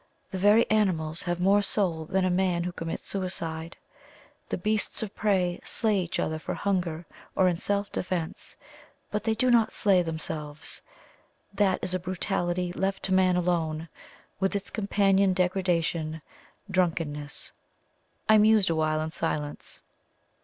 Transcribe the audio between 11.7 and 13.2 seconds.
is a brutality left to